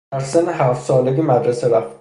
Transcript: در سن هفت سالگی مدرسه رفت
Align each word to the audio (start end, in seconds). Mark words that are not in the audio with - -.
در 0.11 0.19
سن 0.19 0.49
هفت 0.49 0.81
سالگی 0.85 1.21
مدرسه 1.21 1.67
رفت 1.67 1.89